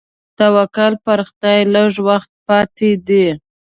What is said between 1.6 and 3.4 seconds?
لږ وخت پاتې دی.